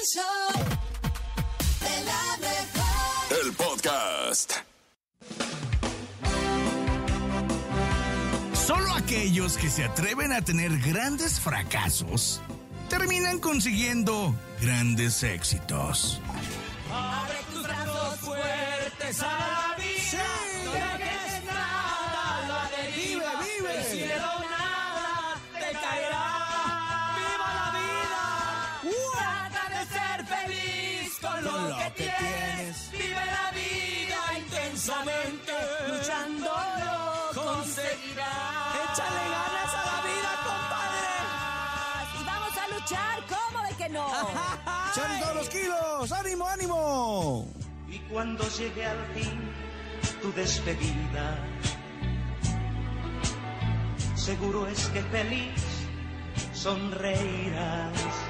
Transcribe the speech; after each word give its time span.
El 0.00 0.06
show 0.06 0.64
de 1.80 2.04
la 2.04 2.36
mejor. 2.38 3.44
El 3.44 3.52
podcast. 3.52 4.52
Solo 8.54 8.94
aquellos 8.94 9.58
que 9.58 9.68
se 9.68 9.84
atreven 9.84 10.32
a 10.32 10.40
tener 10.42 10.78
grandes 10.78 11.38
fracasos 11.38 12.40
terminan 12.88 13.40
consiguiendo 13.40 14.34
grandes 14.62 15.22
éxitos. 15.22 16.18
Abre 16.90 17.36
tus 17.52 17.62
brazos 17.62 18.20
fuertes 18.20 19.22
a 19.22 19.26
la 19.26 19.76
vida. 19.76 20.49
Lo, 31.90 31.94
que 31.94 32.04
tienes. 32.04 32.90
Vive 32.92 33.26
la 33.26 33.50
vida 33.52 34.38
intensamente. 34.38 35.52
Luchándolo 35.88 37.30
conseguirás. 37.34 38.74
Échale 38.92 39.24
ganas 39.30 39.74
a 39.74 39.82
la 39.86 39.98
vida, 40.02 40.30
compadre. 40.48 41.12
Y 42.20 42.24
vamos 42.24 42.54
a 42.56 42.68
luchar, 42.74 43.18
¿cómo 43.28 43.66
de 43.66 43.74
que 43.74 43.88
no? 43.88 44.06
¡Echan 44.92 45.20
todos 45.20 45.34
los 45.36 45.48
kilos! 45.48 46.12
¡Ánimo, 46.12 46.48
ánimo! 46.48 47.48
Y 47.88 47.98
cuando 48.10 48.48
llegue 48.48 48.86
al 48.86 49.06
fin 49.14 49.52
tu 50.22 50.32
despedida, 50.32 51.38
seguro 54.14 54.66
es 54.68 54.86
que 54.86 55.02
feliz 55.02 55.60
sonreirás 56.52 58.29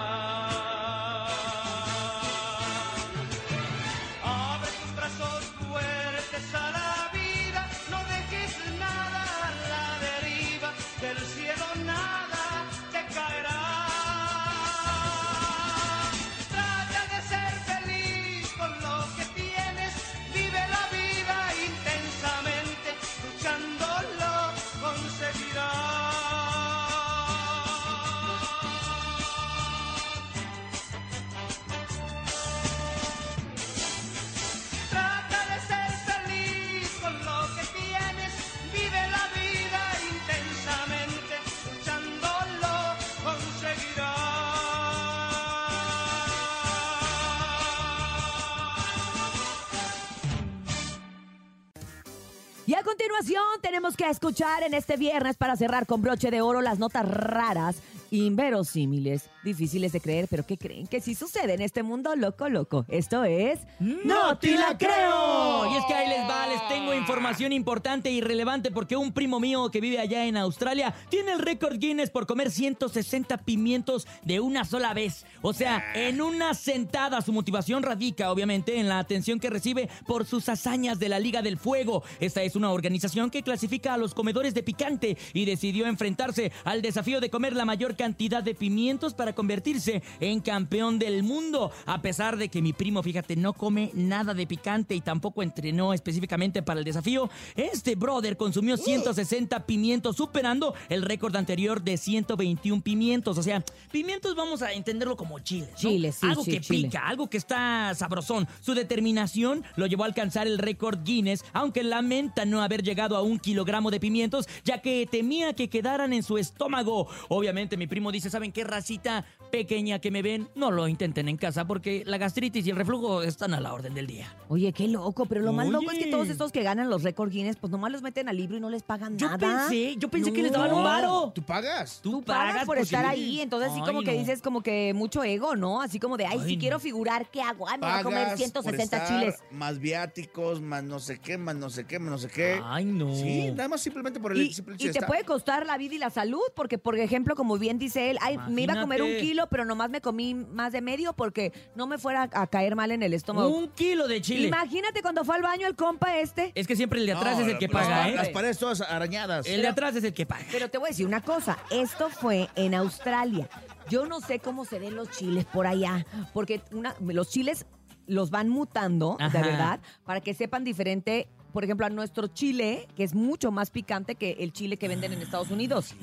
Tenemos 53.61 53.95
que 53.95 54.09
escuchar 54.09 54.63
en 54.63 54.73
este 54.73 54.97
viernes 54.97 55.37
para 55.37 55.55
cerrar 55.55 55.85
con 55.85 56.01
broche 56.01 56.31
de 56.31 56.41
oro 56.41 56.61
las 56.61 56.79
notas 56.79 57.07
raras, 57.07 57.75
inverosímiles, 58.11 59.29
difíciles 59.43 59.91
de 59.93 60.01
creer, 60.01 60.27
pero 60.29 60.45
que 60.45 60.57
creen 60.57 60.85
que 60.85 61.01
sí 61.01 61.15
sucede 61.15 61.53
en 61.53 61.61
este 61.61 61.81
mundo 61.81 62.15
loco 62.15 62.49
loco. 62.49 62.85
Esto 62.89 63.23
es 63.23 63.59
¡No 63.79 64.37
te 64.37 64.51
la 64.51 64.77
creo! 64.77 65.73
Y 65.73 65.77
es 65.77 65.85
que 65.85 65.93
ahí 65.93 66.09
les 66.09 66.29
va, 66.29 66.47
les 66.47 66.67
tengo 66.67 66.93
información 66.93 67.53
importante 67.53 68.11
y 68.11 68.21
relevante 68.21 68.69
porque 68.69 68.95
un 68.97 69.13
primo 69.13 69.39
mío 69.39 69.71
que 69.71 69.81
vive 69.81 69.99
allá 69.99 70.25
en 70.25 70.37
Australia 70.37 70.93
tiene 71.09 71.31
el 71.31 71.39
récord 71.39 71.77
Guinness 71.77 72.09
por 72.09 72.27
comer 72.27 72.51
160 72.51 73.37
pimientos 73.37 74.07
de 74.23 74.39
una 74.39 74.65
sola 74.65 74.93
vez. 74.93 75.25
O 75.41 75.53
sea, 75.53 75.83
en 75.95 76.21
una 76.21 76.53
sentada. 76.53 77.21
Su 77.21 77.31
motivación 77.31 77.83
radica, 77.83 78.31
obviamente, 78.31 78.79
en 78.79 78.89
la 78.89 78.99
atención 78.99 79.39
que 79.39 79.49
recibe 79.49 79.89
por 80.05 80.25
sus 80.25 80.49
hazañas 80.49 80.99
de 80.99 81.09
la 81.09 81.19
Liga 81.19 81.41
del 81.41 81.57
Fuego. 81.57 82.03
Esta 82.19 82.43
es 82.43 82.55
una 82.55 82.71
organización 82.71 83.29
que 83.29 83.43
clasifica 83.43 83.93
a 83.93 83.97
los 83.97 84.13
comedores 84.13 84.53
de 84.53 84.63
picante 84.63 85.17
y 85.33 85.45
decidió 85.45 85.87
enfrentarse 85.87 86.51
al 86.63 86.81
desafío 86.81 87.21
de 87.21 87.29
comer 87.29 87.55
la 87.55 87.65
mayor 87.65 87.95
cantidad 88.01 88.41
de 88.41 88.55
pimientos 88.55 89.13
para 89.13 89.33
convertirse 89.35 90.01
en 90.19 90.39
campeón 90.39 90.97
del 90.97 91.21
mundo. 91.21 91.71
A 91.85 92.01
pesar 92.01 92.35
de 92.35 92.49
que 92.49 92.59
mi 92.59 92.73
primo, 92.73 93.03
fíjate, 93.03 93.35
no 93.35 93.53
come 93.53 93.91
nada 93.93 94.33
de 94.33 94.47
picante 94.47 94.95
y 94.95 95.01
tampoco 95.01 95.43
entrenó 95.43 95.93
específicamente 95.93 96.63
para 96.63 96.79
el 96.79 96.83
desafío, 96.83 97.29
este 97.55 97.93
brother 97.93 98.37
consumió 98.37 98.75
160 98.75 99.67
pimientos, 99.67 100.15
superando 100.15 100.73
el 100.89 101.03
récord 101.03 101.35
anterior 101.35 101.83
de 101.83 101.95
121 101.95 102.81
pimientos. 102.81 103.37
O 103.37 103.43
sea, 103.43 103.63
pimientos 103.91 104.35
vamos 104.35 104.63
a 104.63 104.73
entenderlo 104.73 105.15
como 105.15 105.37
chiles. 105.37 105.69
¿no? 105.69 105.77
Chiles, 105.77 106.15
sí, 106.15 106.25
Algo 106.27 106.43
sí, 106.43 106.53
que 106.53 106.61
chile. 106.61 106.87
pica, 106.87 107.07
algo 107.07 107.29
que 107.29 107.37
está 107.37 107.93
sabrosón. 107.93 108.47
Su 108.61 108.73
determinación 108.73 109.63
lo 109.75 109.85
llevó 109.85 110.05
a 110.05 110.07
alcanzar 110.07 110.47
el 110.47 110.57
récord 110.57 111.03
Guinness, 111.03 111.45
aunque 111.53 111.83
lamenta 111.83 112.45
no 112.45 112.63
haber 112.63 112.81
llegado 112.81 113.15
a 113.15 113.21
un 113.21 113.37
kilogramo 113.37 113.91
de 113.91 113.99
pimientos, 113.99 114.47
ya 114.65 114.81
que 114.81 115.05
temía 115.05 115.53
que 115.53 115.69
quedaran 115.69 116.13
en 116.13 116.23
su 116.23 116.39
estómago. 116.39 117.07
Obviamente, 117.29 117.77
mi 117.77 117.90
primo 117.91 118.09
dice: 118.11 118.29
¿Saben 118.29 118.53
qué 118.53 118.63
racita 118.63 119.25
pequeña 119.51 119.99
que 119.99 120.11
me 120.11 120.21
ven? 120.21 120.47
No 120.55 120.71
lo 120.71 120.87
intenten 120.87 121.27
en 121.27 121.35
casa 121.35 121.67
porque 121.67 122.03
la 122.05 122.17
gastritis 122.17 122.65
y 122.65 122.69
el 122.69 122.77
reflujo 122.77 123.21
están 123.21 123.53
a 123.53 123.59
la 123.59 123.73
orden 123.73 123.93
del 123.93 124.07
día. 124.07 124.33
Oye, 124.47 124.71
qué 124.71 124.87
loco, 124.87 125.25
pero 125.25 125.41
lo 125.41 125.51
más 125.51 125.65
Oye. 125.67 125.73
loco 125.73 125.91
es 125.91 125.99
que 125.99 126.07
todos 126.09 126.29
estos 126.29 126.53
que 126.53 126.63
ganan 126.63 126.89
los 126.89 127.03
récord 127.03 127.29
Guinness, 127.29 127.57
pues 127.57 127.69
nomás 127.69 127.91
los 127.91 128.01
meten 128.01 128.29
al 128.29 128.37
libro 128.37 128.55
y 128.55 128.61
no 128.61 128.69
les 128.69 128.81
pagan 128.83 129.17
Yo 129.17 129.27
nada. 129.27 129.67
pensé, 129.67 129.97
yo 129.97 130.07
pensé 130.09 130.31
que 130.31 130.41
les 130.41 130.53
daban 130.53 130.71
un 130.73 130.83
varo. 130.85 131.31
¿Tú 131.35 131.41
pagas? 131.43 131.99
Tú 132.01 132.23
pagas 132.23 132.65
por 132.65 132.77
pues, 132.77 132.87
estar 132.87 133.03
sí. 133.03 133.11
ahí, 133.11 133.41
entonces 133.41 133.73
sí 133.73 133.79
Ay, 133.81 133.85
como 133.85 134.01
que 134.03 134.13
dices 134.13 134.41
como 134.41 134.61
que 134.61 134.93
mucho 134.93 135.21
ego, 135.23 135.57
¿no? 135.57 135.81
Así 135.81 135.99
como 135.99 136.15
de, 136.15 136.25
ay, 136.27 136.37
Ay, 136.41 136.47
si 136.47 136.55
no. 136.55 136.59
quiero 136.61 136.79
figurar, 136.79 137.29
¿qué 137.29 137.41
hago? 137.41 137.67
Ay, 137.67 137.77
me 137.79 137.87
voy 137.87 137.99
a 137.99 138.03
comer 138.03 138.23
Pagas 138.23 138.37
160 138.39 138.61
por 138.61 138.79
estar, 138.79 139.07
chiles. 139.07 139.35
Más 139.51 139.79
viáticos, 139.79 140.61
más 140.61 140.83
no 140.83 140.99
sé 140.99 141.19
qué, 141.19 141.37
más 141.37 141.55
no 141.57 141.69
sé 141.69 141.85
qué, 141.85 141.99
más 141.99 142.09
no 142.11 142.17
sé 142.17 142.29
qué. 142.29 142.61
Ay, 142.63 142.85
no. 142.85 143.13
Sí, 143.15 143.51
nada 143.51 143.67
más 143.67 143.81
simplemente 143.81 144.19
por 144.19 144.31
el 144.31 144.41
Y, 144.43 144.53
simple 144.53 144.75
y 144.75 144.77
te 144.77 144.87
estar. 144.89 145.07
puede 145.07 145.25
costar 145.25 145.65
la 145.65 145.77
vida 145.77 145.95
y 145.95 145.97
la 145.97 146.09
salud, 146.09 146.39
porque 146.55 146.77
por 146.77 146.97
ejemplo, 146.97 147.35
como 147.35 147.57
bien 147.57 147.77
dice 147.81 148.09
él, 148.11 148.17
ay, 148.21 148.37
me 148.49 148.61
iba 148.61 148.73
a 148.75 148.81
comer 148.81 149.01
un 149.01 149.07
Imagínate. 149.09 149.27
kilo, 149.27 149.47
pero 149.49 149.65
nomás 149.65 149.89
me 149.89 149.99
comí 149.99 150.33
más 150.33 150.71
de 150.71 150.81
medio 150.81 151.11
porque 151.13 151.51
no 151.75 151.87
me 151.87 151.97
fuera 151.97 152.29
a 152.31 152.47
caer 152.47 152.75
mal 152.75 152.91
en 152.91 153.03
el 153.03 153.13
estómago. 153.13 153.49
Un 153.49 153.67
kilo 153.69 154.07
de 154.07 154.21
chile. 154.21 154.47
Imagínate 154.47 155.01
cuando 155.01 155.25
fue 155.25 155.35
al 155.35 155.41
baño 155.41 155.67
el 155.67 155.75
compa 155.75 156.17
este. 156.17 156.51
Es 156.55 156.67
que 156.67 156.75
siempre 156.75 156.99
el 156.99 157.05
de 157.07 157.13
atrás 157.13 157.35
No, 157.37 157.41
es 157.43 157.47
el 157.49 157.57
que 157.57 157.67
las- 157.67 157.83
paga, 157.83 158.09
¿eh? 158.09 158.15
Las 158.15 158.29
paredes 158.29 158.57
todas 158.57 158.79
arañadas. 158.81 159.45
El 159.47 159.61
de 159.61 159.67
atrás 159.67 159.95
es 159.95 160.03
el 160.03 160.13
que 160.13 160.25
paga. 160.25 160.45
Pero 160.51 160.69
te 160.69 160.77
voy 160.77 160.87
a 160.87 160.89
decir 160.89 161.05
una 161.05 161.21
cosa, 161.21 161.57
esto 161.71 162.09
fue 162.09 162.47
en 162.55 162.73
Australia. 162.75 163.49
Yo 163.89 164.05
no 164.05 164.21
sé 164.21 164.39
cómo 164.39 164.63
se 164.63 164.79
ven 164.79 164.95
los 164.95 165.09
chiles 165.09 165.43
por 165.45 165.67
allá, 165.67 166.05
porque 166.33 166.61
una- 166.71 166.95
los 167.01 167.29
chiles 167.29 167.65
los 168.07 168.29
van 168.29 168.49
mutando, 168.49 169.15
de 169.19 169.25
Ajá. 169.25 169.41
verdad, 169.41 169.79
para 170.05 170.21
que 170.21 170.33
sepan 170.33 170.63
diferente, 170.63 171.27
por 171.51 171.63
ejemplo, 171.63 171.85
a 171.85 171.89
nuestro 171.89 172.27
chile, 172.27 172.87
que 172.95 173.03
es 173.03 173.13
mucho 173.13 173.51
más 173.51 173.69
picante 173.69 174.15
que 174.15 174.31
el 174.39 174.53
chile 174.53 174.77
que 174.77 174.87
venden 174.87 175.13
en 175.13 175.21
Estados 175.21 175.51
Unidos. 175.51 175.95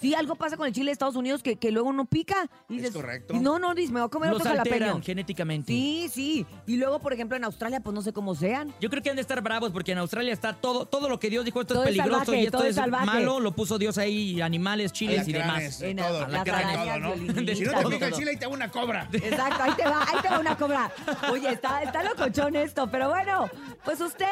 Sí, 0.00 0.14
algo 0.14 0.34
pasa 0.36 0.56
con 0.56 0.66
el 0.66 0.72
chile 0.72 0.86
de 0.86 0.92
Estados 0.92 1.16
Unidos 1.16 1.42
que, 1.42 1.56
que 1.56 1.70
luego 1.70 1.92
no 1.92 2.04
pica. 2.04 2.48
Y 2.68 2.80
Es 2.84 2.92
correcto. 2.92 3.34
no, 3.34 3.58
no, 3.58 3.74
dices, 3.74 3.90
me 3.92 4.00
voy 4.00 4.06
a 4.06 4.10
comer 4.10 4.30
Los 4.30 4.40
otro 4.40 4.52
alteran 4.52 4.78
jalapeño. 4.80 5.02
genéticamente. 5.04 5.72
Sí, 5.72 6.10
sí. 6.12 6.46
Y 6.66 6.76
luego, 6.76 6.98
por 7.00 7.12
ejemplo, 7.12 7.36
en 7.36 7.44
Australia, 7.44 7.80
pues 7.80 7.94
no 7.94 8.02
sé 8.02 8.12
cómo 8.12 8.34
sean. 8.34 8.72
Yo 8.80 8.90
creo 8.90 9.02
que 9.02 9.10
han 9.10 9.16
de 9.16 9.22
estar 9.22 9.40
bravos 9.42 9.70
porque 9.72 9.92
en 9.92 9.98
Australia 9.98 10.32
está 10.32 10.52
todo, 10.54 10.86
todo 10.86 11.08
lo 11.08 11.18
que 11.18 11.30
Dios 11.30 11.44
dijo 11.44 11.60
esto 11.60 11.74
Todo 11.74 11.84
es 11.84 11.88
peligroso 11.90 12.18
salvaje, 12.24 12.40
y 12.40 12.44
esto 12.46 12.58
todo 12.58 12.66
es 12.66 12.76
salvaje. 12.76 13.06
malo, 13.06 13.40
lo 13.40 13.52
puso 13.54 13.78
Dios 13.78 13.98
ahí, 13.98 14.40
animales, 14.40 14.92
chiles 14.92 15.26
y 15.28 15.32
demás. 15.32 15.80
En 15.82 15.96
todo, 15.98 16.20
las 16.20 16.28
alacranes, 16.28 16.76
arañas, 16.76 17.00
todo, 17.02 17.16
¿no? 17.16 17.16
Si 17.56 17.62
no 17.64 17.70
te 17.72 17.76
Todo, 17.82 17.90
pica 17.90 18.06
el 18.06 18.12
chile, 18.14 18.30
ahí 18.32 18.36
te 18.36 18.44
hago 18.44 18.54
una 18.54 18.70
cobra. 18.70 19.08
Exacto, 19.12 19.62
ahí 19.62 19.72
te 19.76 19.84
va, 19.84 20.02
ahí 20.02 20.16
te 20.22 20.28
va 20.28 20.38
una 20.40 20.56
cobra. 20.56 20.90
Oye, 21.30 21.50
está, 21.50 21.82
está 21.82 22.02
locochón 22.02 22.56
esto, 22.56 22.88
pero 22.90 23.08
bueno, 23.08 23.48
pues 23.84 24.00
usted 24.00 24.26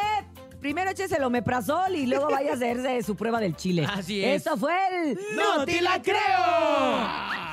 primero 0.64 0.92
échese 0.92 1.16
el 1.16 1.24
omeprazol 1.24 1.94
y 1.94 2.06
luego 2.06 2.30
vaya 2.30 2.52
a 2.52 2.54
hacerse 2.54 3.02
su 3.02 3.14
prueba 3.16 3.38
del 3.38 3.54
chile. 3.54 3.86
Así 3.92 4.24
es. 4.24 4.38
Esto 4.38 4.56
fue 4.56 4.72
el... 4.88 5.18
¡No 5.36 5.66
te 5.66 5.82
la 5.82 6.00
creo! 6.00 7.43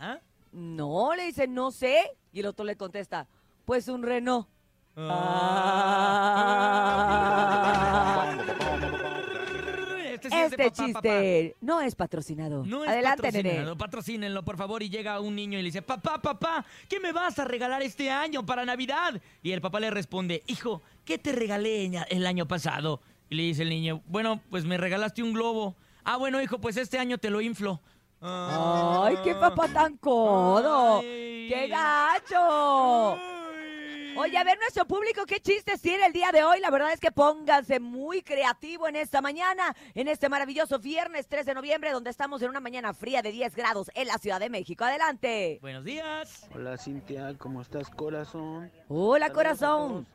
¿Ah? 0.00 0.18
No, 0.50 1.14
le 1.14 1.26
dice, 1.26 1.46
no 1.46 1.70
sé. 1.70 2.18
Y 2.32 2.40
el 2.40 2.46
otro 2.46 2.64
le 2.64 2.76
contesta, 2.76 3.28
pues 3.64 3.86
un 3.86 4.02
Renault. 4.02 4.48
Ah. 8.20 8.36
Este, 8.40 8.79
de 10.30 10.44
Este 10.44 10.70
papá, 10.70 10.84
chiste 10.86 11.56
no 11.60 11.80
es 11.80 11.94
patrocinado. 11.94 12.64
No 12.64 12.84
es 12.84 12.90
Adelante, 12.90 13.22
patrocinado, 13.22 13.64
nene. 13.64 13.76
patrocínenlo, 13.76 14.44
por 14.44 14.56
favor. 14.56 14.82
Y 14.82 14.88
llega 14.90 15.20
un 15.20 15.34
niño 15.34 15.58
y 15.58 15.62
le 15.62 15.66
dice, 15.66 15.82
papá, 15.82 16.20
papá, 16.20 16.64
¿qué 16.88 17.00
me 17.00 17.12
vas 17.12 17.38
a 17.38 17.44
regalar 17.44 17.82
este 17.82 18.10
año 18.10 18.44
para 18.46 18.64
Navidad? 18.64 19.20
Y 19.42 19.52
el 19.52 19.60
papá 19.60 19.80
le 19.80 19.90
responde, 19.90 20.42
hijo, 20.46 20.82
¿qué 21.04 21.18
te 21.18 21.32
regalé 21.32 21.90
el 22.10 22.26
año 22.26 22.46
pasado? 22.46 23.00
Y 23.28 23.34
le 23.36 23.42
dice 23.44 23.62
el 23.62 23.68
niño, 23.68 24.02
bueno, 24.06 24.40
pues 24.50 24.64
me 24.64 24.76
regalaste 24.76 25.22
un 25.22 25.32
globo. 25.32 25.76
Ah, 26.04 26.16
bueno, 26.16 26.40
hijo, 26.42 26.58
pues 26.60 26.76
este 26.76 26.98
año 26.98 27.18
te 27.18 27.30
lo 27.30 27.40
inflo. 27.40 27.80
Ay, 28.22 29.16
qué 29.24 29.34
papá 29.34 29.68
tan 29.68 29.96
codo. 29.96 31.00
Ay. 31.00 31.48
¡Qué 31.48 31.68
gacho! 31.68 33.16
Oye, 34.20 34.36
a 34.36 34.44
ver 34.44 34.58
nuestro 34.58 34.84
público, 34.84 35.24
¿qué 35.24 35.40
chistes 35.40 35.80
tiene 35.80 36.04
el 36.04 36.12
día 36.12 36.30
de 36.30 36.44
hoy? 36.44 36.60
La 36.60 36.68
verdad 36.68 36.92
es 36.92 37.00
que 37.00 37.10
pónganse 37.10 37.80
muy 37.80 38.20
creativo 38.20 38.86
en 38.86 38.96
esta 38.96 39.22
mañana, 39.22 39.74
en 39.94 40.08
este 40.08 40.28
maravilloso 40.28 40.78
viernes 40.78 41.26
3 41.26 41.46
de 41.46 41.54
noviembre, 41.54 41.90
donde 41.90 42.10
estamos 42.10 42.42
en 42.42 42.50
una 42.50 42.60
mañana 42.60 42.92
fría 42.92 43.22
de 43.22 43.32
10 43.32 43.56
grados 43.56 43.90
en 43.94 44.08
la 44.08 44.18
Ciudad 44.18 44.38
de 44.38 44.50
México. 44.50 44.84
Adelante. 44.84 45.58
Buenos 45.62 45.84
días. 45.84 46.46
Hola 46.54 46.76
Cintia, 46.76 47.34
¿cómo 47.38 47.62
estás 47.62 47.88
corazón? 47.88 48.70
Hola, 48.88 49.28
Saludos 49.28 49.42
corazón. 49.42 50.06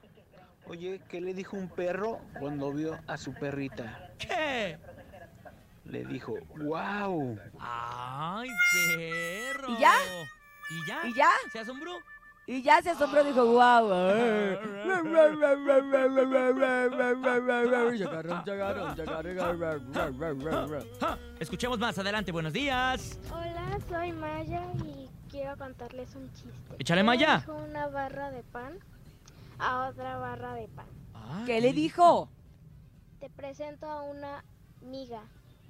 Oye, 0.68 1.02
¿qué 1.10 1.20
le 1.20 1.34
dijo 1.34 1.58
un 1.58 1.70
perro 1.70 2.22
cuando 2.40 2.72
vio 2.72 3.00
a 3.08 3.18
su 3.18 3.34
perrita? 3.34 4.12
¿Qué? 4.20 4.78
Le 5.86 6.06
dijo, 6.06 6.36
wow. 6.58 7.40
Ay, 7.60 8.50
perro. 8.96 9.70
¿Y 9.70 9.80
ya? 9.80 9.96
¿Y 10.70 10.88
ya? 10.88 11.08
¿Y 11.08 11.14
ya? 11.16 11.30
¿Se 11.52 11.58
asombró? 11.58 11.98
Y 12.48 12.62
ya 12.62 12.80
se 12.82 12.92
asombró, 12.92 13.24
dijo, 13.24 13.44
wow. 13.44 13.90
Escuchemos 21.40 21.80
más 21.80 21.98
adelante. 21.98 22.32
Buenos 22.32 22.54
días. 22.54 23.20
Hola, 23.32 23.80
soy 23.90 24.12
Maya 24.14 24.62
y 24.84 25.10
quiero 25.30 25.58
contarles 25.58 26.14
un 26.16 26.32
chiste. 26.34 26.52
Échale, 26.78 27.00
¿Qué 27.00 27.04
le 27.04 27.04
Maya. 27.04 27.38
dijo 27.40 27.56
una 27.56 27.88
barra 27.88 28.30
de 28.30 28.44
pan 28.44 28.78
a 29.58 29.88
otra 29.88 30.18
barra 30.18 30.54
de 30.54 30.68
pan. 30.68 30.86
¿Qué 31.48 31.60
le 31.62 31.74
dijo? 31.74 32.30
Te 33.20 33.30
presento 33.32 33.90
a 33.90 34.04
una 34.04 34.44
miga. 34.82 35.22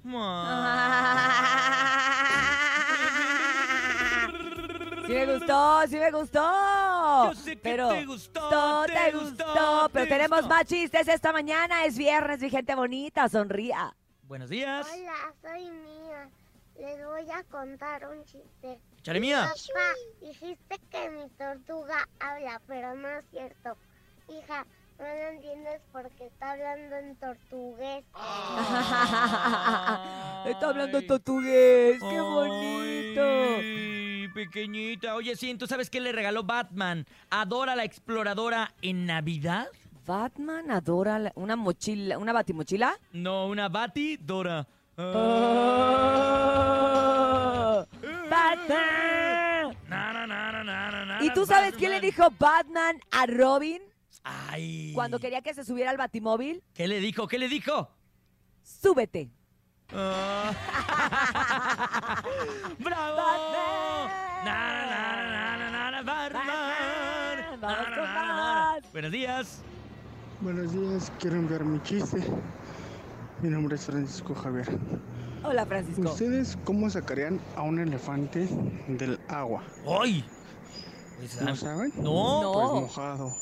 Sí 5.06 5.12
me 5.12 5.26
gustó, 5.38 5.82
sí 5.88 5.96
me 5.96 6.10
gustó. 6.10 7.28
Yo 7.28 7.34
sé 7.34 7.50
que 7.52 7.56
pero 7.62 7.88
te 7.88 8.04
gustó, 8.04 8.48
todo 8.50 8.84
te 8.86 8.92
te 8.92 9.12
gustó, 9.12 9.44
gustó, 9.46 9.88
pero 9.92 10.04
te 10.04 10.10
tenemos 10.10 10.40
gustó. 10.40 10.54
más 10.54 10.64
chistes 10.66 11.08
esta 11.08 11.32
mañana. 11.32 11.84
Es 11.84 11.96
viernes, 11.96 12.40
mi 12.40 12.50
gente 12.50 12.74
bonita, 12.74 13.28
sonría. 13.28 13.94
Buenos 14.22 14.48
días. 14.48 14.86
Hola, 14.92 15.32
soy 15.42 15.70
Mía. 15.70 16.28
Les 16.80 17.06
voy 17.06 17.30
a 17.30 17.42
contar 17.44 18.06
un 18.08 18.24
chiste. 18.24 18.78
Échale 18.98 19.20
mía. 19.20 19.48
Papá, 19.48 19.94
dijiste 20.20 20.78
que 20.90 21.10
mi 21.10 21.28
tortuga 21.30 22.06
habla, 22.20 22.60
pero 22.66 22.94
no 22.96 23.08
es 23.08 23.24
cierto. 23.30 23.76
Hija, 24.28 24.66
no 24.98 25.04
lo 25.04 25.28
entiendes 25.28 25.80
porque 25.92 26.26
está 26.26 26.50
hablando 26.52 26.96
en 26.96 27.16
tortugués. 27.16 28.04
Está 30.46 30.68
hablando 30.68 31.00
portugués, 31.06 31.98
qué 32.00 32.06
Ay, 32.06 32.20
bonito. 32.20 33.26
Pequeñita. 34.36 35.14
Oye, 35.16 35.34
sí, 35.34 35.54
¿tú 35.54 35.66
sabes 35.66 35.88
qué 35.88 35.98
le 35.98 36.12
regaló 36.12 36.44
Batman? 36.44 37.06
Adora 37.30 37.74
la 37.74 37.84
exploradora 37.84 38.74
en 38.82 39.06
Navidad. 39.06 39.66
Batman 40.06 40.70
adora 40.70 41.18
la- 41.18 41.32
una 41.36 41.56
mochila, 41.56 42.18
una 42.18 42.34
batimochila. 42.34 42.98
No, 43.12 43.46
una 43.46 43.68
Bati 43.70 44.18
Dora. 44.18 44.66
Oh, 44.98 45.04
Batman. 48.30 49.76
Na, 49.88 50.12
na, 50.12 50.26
na, 50.26 50.52
na, 50.52 50.62
na, 50.64 50.90
na, 50.90 51.04
na, 51.06 51.24
¿Y 51.24 51.30
tú 51.32 51.46
sabes 51.46 51.74
qué 51.74 51.88
le 51.88 51.94
Batman. 51.96 52.10
dijo 52.10 52.30
Batman 52.38 53.00
a 53.10 53.24
Robin 53.26 53.80
Ay. 54.22 54.92
cuando 54.94 55.18
quería 55.18 55.40
que 55.40 55.54
se 55.54 55.64
subiera 55.64 55.90
al 55.90 55.96
batimóvil? 55.96 56.62
¿Qué 56.74 56.86
le 56.88 57.00
dijo? 57.00 57.26
¿Qué 57.26 57.38
le 57.38 57.48
dijo? 57.48 57.90
Súbete. 58.62 59.30
Ah. 59.94 60.52
¡Bravo! 62.78 63.16
Batman. 63.16 63.75
Buenos 68.92 69.12
días. 69.12 69.62
Buenos 70.40 70.72
días, 70.72 71.12
quiero 71.18 71.36
enviar 71.36 71.64
mi 71.64 71.82
chiste. 71.82 72.24
Mi 73.42 73.48
nombre 73.48 73.76
es 73.76 73.84
Francisco 73.84 74.34
Javier. 74.34 74.66
Hola, 75.44 75.66
Francisco. 75.66 76.02
¿Ustedes 76.02 76.56
cómo 76.64 76.88
sacarían 76.88 77.40
a 77.56 77.62
un 77.62 77.78
elefante 77.78 78.48
del 78.88 79.18
agua? 79.28 79.62
¡Ay! 80.00 80.24
Pues, 81.18 81.40
¿No 81.42 81.52
ah, 81.52 81.56
saben? 81.56 81.92
No. 81.96 82.42
No. 82.42 82.52
Pues 82.52 82.82
mojado. 82.82 83.32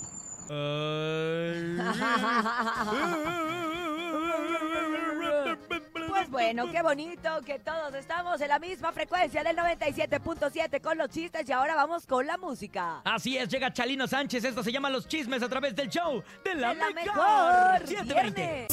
Bueno, 6.34 6.68
qué 6.68 6.82
bonito 6.82 7.28
que 7.46 7.60
todos 7.60 7.94
estamos 7.94 8.40
en 8.40 8.48
la 8.48 8.58
misma 8.58 8.90
frecuencia 8.90 9.44
del 9.44 9.56
97.7 9.56 10.80
con 10.80 10.98
los 10.98 11.08
chistes 11.08 11.48
y 11.48 11.52
ahora 11.52 11.76
vamos 11.76 12.08
con 12.08 12.26
la 12.26 12.36
música. 12.36 13.02
Así 13.04 13.38
es, 13.38 13.48
llega 13.48 13.72
Chalino 13.72 14.08
Sánchez. 14.08 14.42
Esto 14.42 14.64
se 14.64 14.72
llama 14.72 14.90
Los 14.90 15.06
Chismes 15.06 15.44
a 15.44 15.48
través 15.48 15.76
del 15.76 15.88
show 15.88 16.24
de 16.44 16.54
la, 16.56 16.70
De 16.70 16.80
la 16.80 16.90
mejor. 16.90 17.14
mejor 17.14 17.86
720. 17.86 18.42
viernes. 18.42 18.68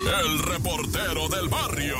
El 0.00 0.38
reportero 0.40 1.28
del 1.28 1.48
barrio. 1.48 1.96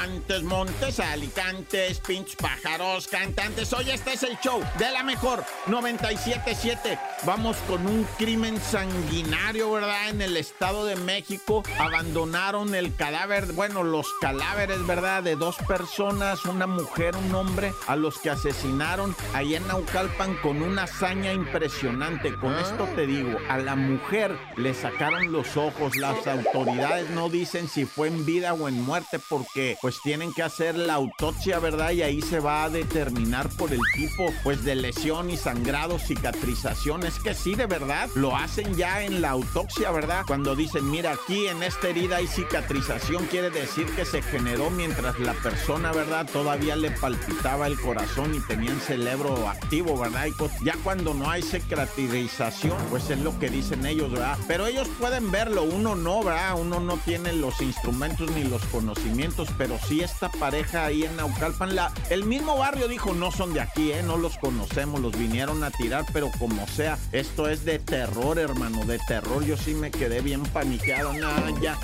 Calmantes, 0.00 0.42
montes, 0.44 0.98
alicantes, 0.98 2.00
pinches 2.00 2.34
pájaros, 2.36 3.06
cantantes. 3.06 3.70
Oye, 3.74 3.92
este 3.92 4.14
es 4.14 4.22
el 4.22 4.38
show 4.38 4.62
de 4.78 4.90
la 4.90 5.02
mejor 5.02 5.44
977. 5.66 6.98
Vamos 7.26 7.58
con 7.68 7.86
un 7.86 8.04
crimen 8.16 8.58
sanguinario, 8.58 9.70
¿verdad? 9.70 10.08
En 10.08 10.22
el 10.22 10.38
Estado 10.38 10.86
de 10.86 10.96
México 10.96 11.62
abandonaron 11.78 12.74
el 12.74 12.94
cadáver, 12.96 13.52
bueno, 13.52 13.82
los 13.82 14.06
cadáveres, 14.22 14.86
¿verdad? 14.86 15.22
De 15.22 15.36
dos 15.36 15.56
personas, 15.68 16.46
una 16.46 16.66
mujer, 16.66 17.14
un 17.16 17.34
hombre, 17.34 17.74
a 17.86 17.94
los 17.94 18.18
que 18.18 18.30
asesinaron 18.30 19.14
allá 19.34 19.58
en 19.58 19.66
Naucalpan 19.66 20.34
con 20.36 20.62
una 20.62 20.84
hazaña 20.84 21.34
impresionante. 21.34 22.34
Con 22.36 22.54
esto 22.54 22.88
te 22.96 23.06
digo, 23.06 23.36
a 23.50 23.58
la 23.58 23.76
mujer 23.76 24.34
le 24.56 24.72
sacaron 24.72 25.30
los 25.30 25.58
ojos. 25.58 25.96
Las 25.96 26.26
autoridades 26.26 27.10
no 27.10 27.28
dicen 27.28 27.68
si 27.68 27.84
fue 27.84 28.08
en 28.08 28.24
vida 28.24 28.54
o 28.54 28.66
en 28.66 28.80
muerte 28.80 29.18
porque 29.28 29.76
pues 29.82 29.89
tienen 30.02 30.32
que 30.32 30.42
hacer 30.42 30.76
la 30.76 30.94
autopsia, 30.94 31.58
¿verdad? 31.58 31.90
Y 31.90 32.02
ahí 32.02 32.22
se 32.22 32.38
va 32.38 32.64
a 32.64 32.70
determinar 32.70 33.48
por 33.50 33.72
el 33.72 33.80
tipo 33.94 34.32
pues 34.44 34.62
de 34.64 34.74
lesión 34.74 35.30
y 35.30 35.36
sangrado, 35.36 35.98
cicatrización. 35.98 37.04
Es 37.04 37.18
que 37.18 37.34
sí, 37.34 37.54
de 37.54 37.66
verdad, 37.66 38.08
lo 38.14 38.36
hacen 38.36 38.74
ya 38.76 39.02
en 39.02 39.22
la 39.22 39.30
autopsia, 39.30 39.90
¿verdad? 39.90 40.24
Cuando 40.26 40.54
dicen, 40.54 40.90
mira, 40.90 41.12
aquí 41.12 41.46
en 41.46 41.62
esta 41.62 41.88
herida 41.88 42.16
hay 42.16 42.26
cicatrización, 42.26 43.26
quiere 43.26 43.50
decir 43.50 43.86
que 43.96 44.04
se 44.04 44.22
generó 44.22 44.70
mientras 44.70 45.18
la 45.18 45.34
persona, 45.34 45.92
¿verdad? 45.92 46.28
Todavía 46.30 46.76
le 46.76 46.90
palpitaba 46.90 47.66
el 47.66 47.80
corazón 47.80 48.34
y 48.34 48.40
tenía 48.40 48.70
el 48.70 48.80
cerebro 48.80 49.48
activo, 49.48 49.98
¿verdad? 49.98 50.26
Y 50.26 50.32
pues, 50.32 50.52
ya 50.64 50.74
cuando 50.84 51.14
no 51.14 51.30
hay 51.30 51.42
cicatrización, 51.42 52.76
pues 52.90 53.10
es 53.10 53.18
lo 53.18 53.38
que 53.38 53.50
dicen 53.50 53.86
ellos, 53.86 54.10
¿verdad? 54.12 54.38
Pero 54.46 54.66
ellos 54.66 54.88
pueden 54.98 55.30
verlo, 55.30 55.62
uno 55.62 55.94
no, 55.94 56.22
¿verdad? 56.22 56.58
Uno 56.60 56.80
no 56.80 56.96
tiene 56.98 57.32
los 57.32 57.60
instrumentos 57.60 58.30
ni 58.32 58.44
los 58.44 58.62
conocimientos, 58.66 59.48
pero 59.56 59.78
sí, 59.86 60.00
esta 60.00 60.30
pareja 60.30 60.86
ahí 60.86 61.04
en 61.04 61.16
Naucalpan, 61.16 61.74
la, 61.74 61.92
el 62.10 62.24
mismo 62.24 62.56
barrio 62.56 62.88
dijo, 62.88 63.14
no 63.14 63.30
son 63.30 63.52
de 63.52 63.60
aquí, 63.60 63.92
¿eh? 63.92 64.02
no 64.02 64.16
los 64.16 64.38
conocemos, 64.38 65.00
los 65.00 65.16
vinieron 65.18 65.62
a 65.64 65.70
tirar, 65.70 66.04
pero 66.12 66.30
como 66.38 66.66
sea, 66.66 66.98
esto 67.12 67.48
es 67.48 67.64
de 67.64 67.78
terror, 67.78 68.38
hermano, 68.38 68.84
de 68.84 68.98
terror. 69.06 69.44
Yo 69.44 69.56
sí 69.56 69.74
me 69.74 69.90
quedé 69.90 70.20
bien 70.20 70.42
paniqueado, 70.44 71.12
nada, 71.12 71.50
ya. 71.60 71.78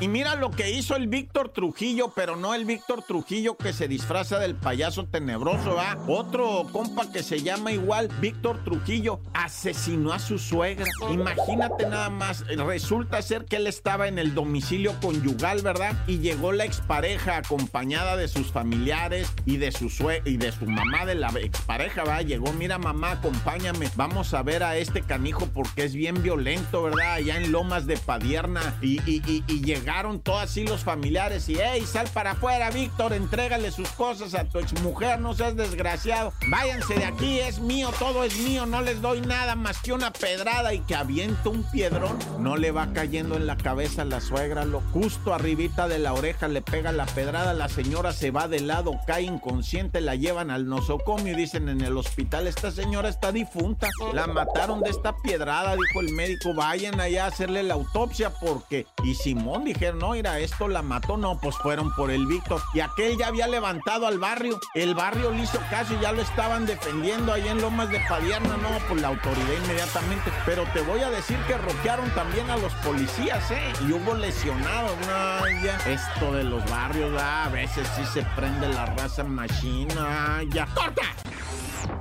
Y 0.00 0.06
mira 0.06 0.36
lo 0.36 0.52
que 0.52 0.70
hizo 0.70 0.94
el 0.94 1.08
Víctor 1.08 1.48
Trujillo, 1.48 2.12
pero 2.14 2.36
no 2.36 2.54
el 2.54 2.64
Víctor 2.64 3.02
Trujillo 3.02 3.56
que 3.56 3.72
se 3.72 3.88
disfraza 3.88 4.38
del 4.38 4.54
payaso 4.54 5.06
tenebroso, 5.06 5.74
¿va? 5.74 5.98
Otro 6.06 6.68
compa 6.70 7.10
que 7.10 7.24
se 7.24 7.42
llama 7.42 7.72
igual 7.72 8.08
Víctor 8.20 8.62
Trujillo 8.62 9.18
asesinó 9.34 10.12
a 10.12 10.20
su 10.20 10.38
suegra. 10.38 10.86
Imagínate 11.10 11.88
nada 11.88 12.10
más, 12.10 12.46
resulta 12.46 13.20
ser 13.22 13.44
que 13.46 13.56
él 13.56 13.66
estaba 13.66 14.06
en 14.06 14.20
el 14.20 14.36
domicilio 14.36 14.94
conyugal, 15.00 15.62
¿verdad? 15.62 15.96
Llegó 16.18 16.52
la 16.52 16.64
expareja 16.64 17.36
acompañada 17.36 18.16
de 18.16 18.28
sus 18.28 18.52
familiares 18.52 19.32
y 19.44 19.56
de 19.56 19.72
su 19.72 19.88
sue 19.88 20.22
y 20.24 20.36
de 20.36 20.52
su 20.52 20.66
mamá 20.66 21.06
de 21.06 21.14
la 21.14 21.28
expareja, 21.40 22.04
¿va? 22.04 22.22
Llegó, 22.22 22.52
mira 22.52 22.78
mamá, 22.78 23.12
acompáñame, 23.12 23.88
vamos 23.96 24.34
a 24.34 24.42
ver 24.42 24.62
a 24.62 24.76
este 24.76 25.02
canijo 25.02 25.48
porque 25.52 25.84
es 25.84 25.94
bien 25.94 26.22
violento, 26.22 26.82
¿verdad? 26.82 27.14
Allá 27.14 27.36
en 27.36 27.52
Lomas 27.52 27.86
de 27.86 27.96
Padierna 27.96 28.76
y, 28.80 29.00
y, 29.06 29.42
llegaron 29.62 30.20
todos 30.20 30.42
así 30.42 30.66
los 30.66 30.84
familiares 30.84 31.48
y, 31.48 31.56
hey, 31.60 31.84
sal 31.86 32.08
para 32.14 32.30
afuera, 32.32 32.70
Víctor, 32.70 33.12
entrégale 33.12 33.70
sus 33.70 33.88
cosas 33.90 34.34
a 34.34 34.44
tu 34.44 34.58
exmujer, 34.58 35.20
no 35.20 35.34
seas 35.34 35.56
desgraciado. 35.56 36.32
Váyanse 36.48 36.94
de 36.94 37.04
aquí, 37.04 37.40
es 37.40 37.58
mío, 37.58 37.90
todo 37.98 38.24
es 38.24 38.36
mío, 38.38 38.66
no 38.66 38.80
les 38.80 39.02
doy 39.02 39.20
nada 39.20 39.56
más 39.56 39.80
que 39.80 39.92
una 39.92 40.12
pedrada 40.12 40.72
y 40.72 40.80
que 40.80 40.94
avienta 40.94 41.48
un 41.48 41.64
piedrón. 41.70 42.18
No 42.38 42.56
le 42.56 42.70
va 42.70 42.92
cayendo 42.92 43.36
en 43.36 43.46
la 43.46 43.56
cabeza 43.56 44.02
a 44.02 44.04
la 44.06 44.20
suegra, 44.20 44.64
lo 44.64 44.80
justo 44.92 45.34
arribita 45.34 45.88
de 45.88 45.98
la 45.98 46.07
oreja 46.12 46.48
le 46.48 46.62
pega 46.62 46.92
la 46.92 47.06
pedrada, 47.06 47.54
la 47.54 47.68
señora 47.68 48.12
se 48.12 48.30
va 48.30 48.48
de 48.48 48.60
lado, 48.60 48.98
cae 49.06 49.22
inconsciente, 49.22 50.00
la 50.00 50.14
llevan 50.14 50.50
al 50.50 50.68
nosocomio 50.68 51.32
y 51.32 51.36
dicen 51.36 51.68
en 51.68 51.80
el 51.80 51.96
hospital, 51.96 52.46
esta 52.46 52.70
señora 52.70 53.08
está 53.08 53.32
difunta, 53.32 53.88
la 54.12 54.26
mataron 54.26 54.80
de 54.80 54.90
esta 54.90 55.16
piedrada, 55.16 55.74
dijo 55.74 56.00
el 56.00 56.12
médico, 56.12 56.54
vayan 56.54 57.00
allá 57.00 57.24
a 57.24 57.28
hacerle 57.28 57.62
la 57.62 57.74
autopsia 57.74 58.30
porque... 58.30 58.86
Y 59.04 59.14
Simón 59.14 59.64
dijeron, 59.64 59.98
no, 59.98 60.10
mira, 60.10 60.38
esto 60.38 60.68
la 60.68 60.82
mató, 60.82 61.16
no, 61.16 61.38
pues 61.40 61.56
fueron 61.56 61.92
por 61.94 62.10
el 62.10 62.26
Víctor. 62.26 62.60
Y 62.74 62.80
aquel 62.80 63.16
ya 63.16 63.28
había 63.28 63.46
levantado 63.46 64.06
al 64.06 64.18
barrio, 64.18 64.58
el 64.74 64.94
barrio 64.94 65.30
le 65.30 65.42
hizo 65.42 65.58
caso 65.70 65.94
y 65.94 66.00
ya 66.00 66.12
lo 66.12 66.22
estaban 66.22 66.66
defendiendo 66.66 67.32
ahí 67.32 67.46
en 67.48 67.60
Lomas 67.60 67.90
de 67.90 68.00
Padierna, 68.08 68.56
no, 68.56 68.68
pues 68.88 69.00
la 69.00 69.08
autoridad 69.08 69.64
inmediatamente. 69.64 70.30
Pero 70.44 70.64
te 70.72 70.80
voy 70.80 71.00
a 71.00 71.10
decir 71.10 71.38
que 71.46 71.56
roquearon 71.56 72.10
también 72.10 72.48
a 72.50 72.56
los 72.56 72.72
policías, 72.74 73.50
¿eh? 73.50 73.72
Y 73.86 73.92
hubo 73.92 74.14
lesionados, 74.14 74.96
no, 75.06 75.62
ya. 75.64 75.78
Esto 75.98 76.32
de 76.32 76.44
los 76.44 76.64
barrios, 76.70 77.20
a 77.20 77.48
veces 77.48 77.88
sí 77.96 78.04
se 78.06 78.22
prende 78.36 78.68
la 78.68 78.86
raza 78.86 79.24
machina, 79.24 80.42
ya. 80.50 80.66
¡Corta! 80.66 81.02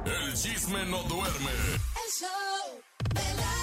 El 0.05 0.33
chisme 0.33 0.85
no 0.85 1.01
duerme. 1.03 1.51
El 1.51 2.11
show 2.11 2.81
de 3.13 3.37
la. 3.37 3.57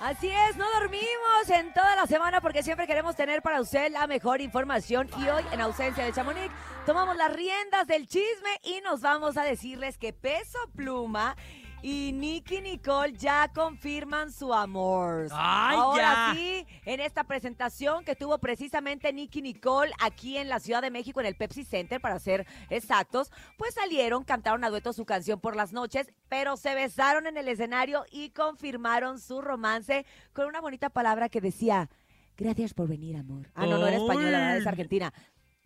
Así 0.00 0.30
es, 0.30 0.56
no 0.56 0.64
dormimos 0.78 1.50
en 1.50 1.72
toda 1.74 1.96
la 1.96 2.06
semana 2.06 2.40
porque 2.40 2.62
siempre 2.62 2.86
queremos 2.86 3.16
tener 3.16 3.42
para 3.42 3.60
usted 3.60 3.90
la 3.90 4.06
mejor 4.06 4.40
información 4.40 5.10
y 5.18 5.28
hoy, 5.28 5.42
en 5.50 5.60
ausencia 5.60 6.04
de 6.04 6.12
Chamonix, 6.12 6.52
tomamos 6.86 7.16
las 7.16 7.32
riendas 7.32 7.88
del 7.88 8.06
chisme 8.06 8.60
y 8.62 8.80
nos 8.82 9.00
vamos 9.00 9.36
a 9.36 9.42
decirles 9.42 9.98
que 9.98 10.12
Peso 10.12 10.58
Pluma 10.76 11.36
y 11.82 12.12
Nicky 12.12 12.60
Nicole 12.60 13.12
ya 13.12 13.50
confirman 13.54 14.32
su 14.32 14.52
amor. 14.52 15.28
¡Ay, 15.32 15.76
Ahora 15.76 16.02
ya! 16.02 16.32
sí, 16.34 16.66
en 16.84 17.00
esta 17.00 17.24
presentación 17.24 18.04
que 18.04 18.16
tuvo 18.16 18.38
precisamente 18.38 19.12
Nicky 19.12 19.42
Nicole 19.42 19.92
aquí 20.00 20.38
en 20.38 20.48
la 20.48 20.60
Ciudad 20.60 20.82
de 20.82 20.90
México, 20.90 21.20
en 21.20 21.26
el 21.26 21.36
Pepsi 21.36 21.64
Center, 21.64 22.00
para 22.00 22.18
ser 22.18 22.46
exactos, 22.70 23.30
pues 23.56 23.74
salieron, 23.74 24.24
cantaron 24.24 24.64
a 24.64 24.70
dueto 24.70 24.92
su 24.92 25.04
canción 25.04 25.40
por 25.40 25.56
las 25.56 25.72
noches, 25.72 26.12
pero 26.28 26.56
se 26.56 26.74
besaron 26.74 27.26
en 27.26 27.36
el 27.36 27.48
escenario 27.48 28.04
y 28.10 28.30
confirmaron 28.30 29.18
su 29.20 29.40
romance 29.40 30.06
con 30.32 30.46
una 30.46 30.60
bonita 30.60 30.90
palabra 30.90 31.28
que 31.28 31.40
decía, 31.40 31.88
gracias 32.36 32.74
por 32.74 32.88
venir, 32.88 33.16
amor. 33.16 33.50
Ah, 33.54 33.66
no, 33.66 33.78
no 33.78 33.86
era 33.86 33.98
española, 33.98 34.56
es 34.56 34.66
argentina. 34.66 35.12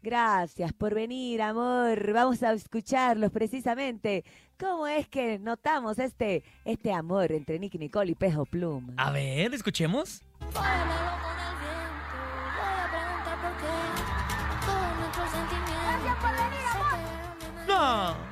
Gracias 0.02 0.73
por 0.73 0.94
venir, 0.94 1.40
amor. 1.40 2.12
Vamos 2.12 2.42
a 2.42 2.52
escucharlos 2.52 3.30
precisamente. 3.30 4.25
¿Cómo 4.59 4.88
es 4.88 5.06
que 5.09 5.38
notamos 5.38 5.99
este, 6.00 6.42
este 6.64 6.92
amor 6.92 7.30
entre 7.30 7.59
Nicky 7.61 7.78
Nicole 7.78 8.11
y 8.11 8.14
Pejo 8.16 8.44
Pluma? 8.44 8.94
A 8.97 9.12
ver, 9.12 9.54
escuchemos. 9.54 10.23
Voy 17.66 18.32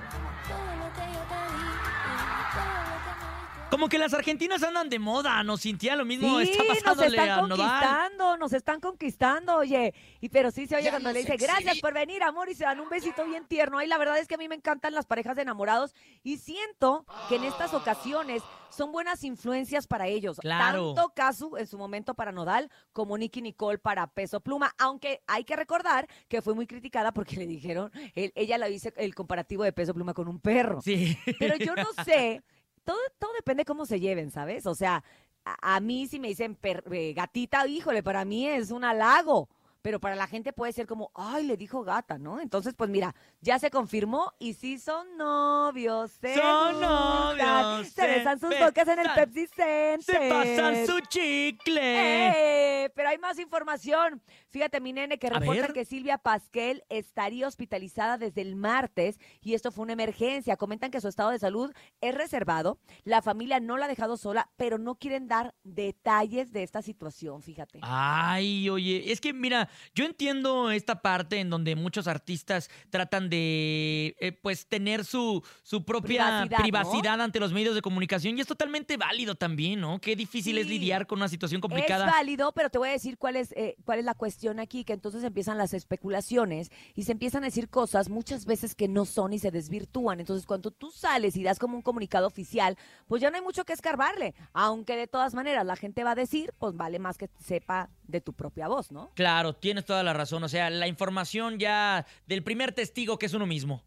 Como 3.80 3.88
que 3.88 3.96
las 3.98 4.12
argentinas 4.12 4.62
andan 4.62 4.90
de 4.90 4.98
moda, 4.98 5.42
¿no, 5.42 5.56
Cintia? 5.56 5.96
Lo 5.96 6.04
mismo 6.04 6.38
Sí, 6.40 6.50
está 6.50 6.64
nos 6.64 6.76
pasándole 6.82 7.08
están 7.16 7.30
a 7.30 7.36
Nodal. 7.46 7.48
conquistando, 7.56 8.36
nos 8.36 8.52
están 8.52 8.78
conquistando, 8.80 9.56
oye. 9.56 9.94
Y 10.20 10.28
pero 10.28 10.50
sí 10.50 10.66
se 10.66 10.76
oye 10.76 10.84
Ya 10.84 10.90
cuando 10.90 11.08
nos 11.08 11.14
le 11.14 11.20
dice, 11.20 11.38
gracias 11.38 11.60
exhibí". 11.64 11.80
por 11.80 11.94
venir, 11.94 12.22
amor, 12.22 12.50
y 12.50 12.54
se 12.54 12.64
dan 12.64 12.78
un 12.78 12.90
besito 12.90 13.24
bien 13.24 13.46
tierno. 13.46 13.78
Ay, 13.78 13.86
la 13.88 13.96
verdad 13.96 14.18
es 14.18 14.28
que 14.28 14.34
a 14.34 14.38
mí 14.38 14.48
me 14.48 14.54
encantan 14.54 14.92
las 14.92 15.06
parejas 15.06 15.34
de 15.34 15.42
enamorados 15.42 15.94
y 16.22 16.36
siento 16.36 17.06
que 17.30 17.36
en 17.36 17.44
estas 17.44 17.72
ocasiones 17.72 18.42
son 18.68 18.92
buenas 18.92 19.24
influencias 19.24 19.86
para 19.86 20.08
ellos. 20.08 20.36
Claro. 20.40 20.92
Tanto 20.92 21.14
Casu 21.14 21.56
en 21.56 21.66
su 21.66 21.78
momento 21.78 22.12
para 22.14 22.32
Nodal 22.32 22.70
como 22.92 23.16
Nicky 23.16 23.40
Nicole 23.40 23.78
para 23.78 24.06
Peso 24.08 24.40
Pluma, 24.40 24.74
aunque 24.76 25.22
hay 25.26 25.44
que 25.44 25.56
recordar 25.56 26.06
que 26.28 26.42
fue 26.42 26.52
muy 26.54 26.66
criticada 26.66 27.12
porque 27.12 27.36
le 27.36 27.46
dijeron, 27.46 27.90
él- 28.14 28.30
ella 28.34 28.58
la 28.58 28.66
dice 28.66 28.92
el 28.98 29.14
comparativo 29.14 29.64
de 29.64 29.72
Peso 29.72 29.94
Pluma 29.94 30.12
con 30.12 30.28
un 30.28 30.38
perro. 30.38 30.82
Sí. 30.82 31.16
Pero 31.38 31.56
yo 31.56 31.74
no 31.74 31.86
sé, 32.04 32.42
todo, 32.84 32.98
todo 33.18 33.32
depende 33.34 33.64
cómo 33.64 33.86
se 33.86 34.00
lleven, 34.00 34.30
¿sabes? 34.30 34.66
O 34.66 34.74
sea, 34.74 35.04
a, 35.44 35.80
mí 35.80 36.06
si 36.06 36.18
me 36.20 36.28
dicen 36.28 36.54
per- 36.54 36.84
eh, 36.92 37.12
gatita, 37.14 37.66
híjole, 37.66 38.02
para 38.02 38.24
mí 38.24 38.46
es 38.48 38.70
un 38.70 38.84
halago. 38.84 39.48
Pero 39.82 39.98
para 40.00 40.14
la 40.14 40.26
gente 40.26 40.52
puede 40.52 40.72
ser 40.72 40.86
como, 40.86 41.10
ay, 41.14 41.46
le 41.46 41.56
dijo 41.56 41.82
gata, 41.82 42.18
¿no? 42.18 42.40
Entonces, 42.40 42.74
pues 42.74 42.90
mira, 42.90 43.14
ya 43.40 43.58
se 43.58 43.70
confirmó 43.70 44.32
y 44.38 44.54
sí 44.54 44.78
son 44.78 45.16
novios. 45.16 46.12
Se 46.20 46.34
Son 46.34 46.74
gustan, 46.74 46.80
novios, 46.80 47.86
Se 47.88 47.92
se 48.02 48.06
besan 48.06 48.40
sus 48.40 48.58
bocas 48.58 48.88
en 48.88 48.98
el 48.98 49.08
Pepsi 49.14 49.46
Center. 49.46 50.02
Se 50.02 50.28
pasan 50.28 50.86
su 50.86 51.00
chicle. 51.08 52.84
¡Eh! 52.84 52.90
Pero 52.94 53.08
hay 53.08 53.18
más 53.18 53.38
información. 53.38 54.20
Fíjate, 54.48 54.80
mi 54.80 54.92
nene, 54.92 55.18
que 55.18 55.30
reporta 55.30 55.72
que 55.72 55.84
Silvia 55.86 56.18
Pasquel 56.18 56.84
estaría 56.90 57.48
hospitalizada 57.48 58.18
desde 58.18 58.42
el 58.42 58.56
martes 58.56 59.18
y 59.40 59.54
esto 59.54 59.72
fue 59.72 59.84
una 59.84 59.94
emergencia. 59.94 60.56
Comentan 60.56 60.90
que 60.90 61.00
su 61.00 61.08
estado 61.08 61.30
de 61.30 61.38
salud 61.38 61.72
es 62.02 62.14
reservado. 62.14 62.78
La 63.04 63.22
familia 63.22 63.60
no 63.60 63.78
la 63.78 63.86
ha 63.86 63.88
dejado 63.88 64.18
sola, 64.18 64.50
pero 64.56 64.76
no 64.76 64.96
quieren 64.96 65.26
dar 65.26 65.54
detalles 65.62 66.52
de 66.52 66.62
esta 66.62 66.82
situación, 66.82 67.42
fíjate. 67.42 67.78
Ay, 67.82 68.68
oye, 68.68 69.10
es 69.10 69.20
que 69.20 69.32
mira, 69.32 69.69
yo 69.94 70.04
entiendo 70.04 70.70
esta 70.70 71.02
parte 71.02 71.38
en 71.40 71.50
donde 71.50 71.76
muchos 71.76 72.06
artistas 72.06 72.70
tratan 72.90 73.28
de, 73.30 74.16
eh, 74.20 74.32
pues, 74.32 74.66
tener 74.66 75.04
su, 75.04 75.42
su 75.62 75.84
propia 75.84 76.10
Privacidad, 76.48 76.58
privacidad, 76.58 77.16
¿no? 77.18 77.24
ante 77.24 77.40
los 77.40 77.52
medios 77.52 77.74
de 77.74 77.82
comunicación 77.82 78.36
y 78.36 78.40
es 78.40 78.46
totalmente 78.46 78.96
válido 78.96 79.34
también, 79.34 79.80
¿no? 79.80 80.00
Qué 80.00 80.16
difícil 80.16 80.58
es 80.58 80.66
lidiar 80.66 81.06
con 81.06 81.18
una 81.18 81.28
situación 81.28 81.58
Es 81.58 81.62
complicada. 81.62 82.06
válido, 82.06 82.52
pero 82.52 82.70
te 82.70 82.78
voy 82.78 82.88
a 82.88 82.92
decir 82.92 83.18
cuál 83.18 83.36
es, 83.36 83.52
eh, 83.52 83.76
cuál 83.84 83.98
es 83.98 84.04
la 84.04 84.14
cuestión 84.14 84.60
aquí, 84.60 84.84
que 84.84 84.92
entonces 84.92 85.22
empiezan 85.24 85.58
las 85.58 85.72
especulaciones 85.74 86.70
y 86.94 87.04
se 87.04 87.12
empiezan 87.12 87.42
a 87.44 87.46
decir 87.46 87.68
cosas 87.68 88.08
muchas 88.08 88.44
veces 88.46 88.74
que 88.74 88.88
no 88.88 89.04
son 89.04 89.32
y 89.32 89.38
se 89.38 89.50
desvirtúan. 89.50 90.20
Entonces, 90.20 90.46
cuando 90.46 90.70
tú 90.70 90.90
sales 90.90 91.36
y 91.36 91.42
das 91.42 91.58
como 91.58 91.76
un 91.76 91.82
comunicado 91.82 92.26
oficial, 92.26 92.76
pues 93.06 93.22
ya 93.22 93.30
no 93.30 93.36
hay 93.36 93.42
mucho 93.42 93.64
que 93.64 93.72
escarbarle. 93.72 94.34
Aunque 94.52 94.96
de 94.96 95.06
todas 95.06 95.34
maneras 95.34 95.64
la 95.66 95.76
gente 95.76 96.04
va 96.04 96.12
a 96.12 96.14
decir, 96.14 96.52
pues 96.58 96.74
vale 96.74 96.98
más 96.98 97.18
que 97.18 97.28
sepa 97.38 97.90
de 98.06 98.20
tu 98.20 98.32
propia 98.32 98.68
voz, 98.68 98.90
¿no? 98.90 99.12
Claro, 99.14 99.52
tienes 99.60 99.84
toda 99.84 100.02
la 100.02 100.12
razón. 100.12 100.42
O 100.44 100.48
sea, 100.48 100.70
la 100.70 100.88
información 100.88 101.58
ya 101.58 102.06
del 102.26 102.42
primer 102.42 102.72
testigo 102.72 103.18
que 103.18 103.26
es 103.26 103.34
uno 103.34 103.46
mismo. 103.46 103.84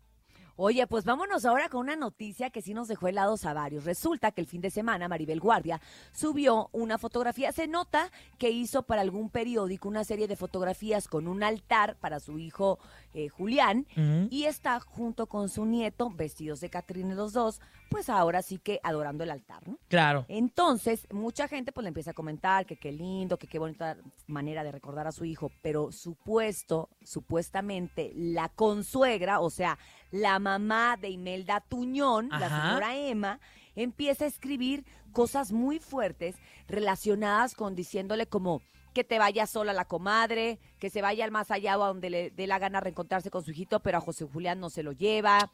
Oye, 0.55 0.85
pues 0.85 1.03
vámonos 1.03 1.45
ahora 1.45 1.67
con 1.67 1.81
una 1.81 1.95
noticia 1.95 2.51
que 2.51 2.61
sí 2.61 2.75
nos 2.75 2.87
dejó 2.87 3.07
helados 3.07 3.45
a 3.45 3.53
varios. 3.53 3.85
Resulta 3.85 4.31
que 4.31 4.41
el 4.41 4.47
fin 4.47 4.61
de 4.61 4.69
semana 4.69 5.07
Maribel 5.07 5.39
Guardia 5.39 5.81
subió 6.11 6.69
una 6.71 6.99
fotografía. 6.99 7.51
Se 7.51 7.67
nota 7.67 8.11
que 8.37 8.51
hizo 8.51 8.83
para 8.83 9.01
algún 9.01 9.29
periódico 9.29 9.89
una 9.89 10.03
serie 10.03 10.27
de 10.27 10.35
fotografías 10.35 11.07
con 11.07 11.27
un 11.27 11.41
altar 11.41 11.97
para 11.99 12.19
su 12.19 12.37
hijo 12.37 12.77
eh, 13.15 13.29
Julián 13.29 13.87
y 14.29 14.43
está 14.43 14.79
junto 14.79 15.27
con 15.27 15.49
su 15.49 15.65
nieto, 15.65 16.09
vestidos 16.09 16.59
de 16.61 16.69
Catrina 16.69 17.15
los 17.15 17.33
dos, 17.33 17.59
pues 17.89 18.09
ahora 18.09 18.41
sí 18.41 18.57
que 18.57 18.79
adorando 18.83 19.23
el 19.23 19.31
altar, 19.31 19.67
¿no? 19.67 19.77
Claro. 19.87 20.25
Entonces, 20.27 21.07
mucha 21.11 21.47
gente 21.47 21.71
pues 21.71 21.83
le 21.83 21.89
empieza 21.89 22.11
a 22.11 22.15
comentar 22.15 22.65
que 22.65 22.77
qué 22.77 22.91
lindo, 22.91 23.37
que 23.37 23.47
qué 23.47 23.59
bonita 23.59 23.97
manera 24.27 24.63
de 24.63 24.71
recordar 24.71 25.05
a 25.05 25.11
su 25.11 25.25
hijo, 25.25 25.51
pero 25.61 25.91
supuesto, 25.91 26.89
supuestamente, 27.03 28.11
la 28.15 28.49
consuegra, 28.49 29.39
o 29.39 29.49
sea, 29.49 29.77
la 30.13 30.37
mamá 30.37 30.95
de 31.01 31.09
Imelda 31.09 31.59
Tuñón, 31.59 32.29
la 32.29 32.47
señora 32.47 32.95
Emma, 32.95 33.39
empieza 33.75 34.25
a 34.25 34.27
escribir 34.27 34.85
cosas 35.11 35.51
muy 35.51 35.79
fuertes 35.79 36.35
relacionadas 36.67 37.55
con 37.55 37.73
diciéndole 37.73 38.27
como 38.27 38.61
que 38.93 39.03
te 39.03 39.17
vaya 39.17 39.47
sola 39.47 39.73
la 39.73 39.85
comadre, 39.85 40.59
que 40.77 40.91
se 40.91 41.01
vaya 41.01 41.25
al 41.25 41.31
más 41.31 41.49
allá 41.49 41.79
o 41.79 41.83
a 41.83 41.87
donde 41.87 42.11
le 42.11 42.29
dé 42.29 42.45
la 42.45 42.59
gana 42.59 42.79
reencontrarse 42.79 43.31
con 43.31 43.43
su 43.43 43.49
hijito, 43.49 43.79
pero 43.79 43.97
a 43.97 44.01
José 44.01 44.27
Julián 44.31 44.59
no 44.59 44.69
se 44.69 44.83
lo 44.83 44.91
lleva. 44.91 45.51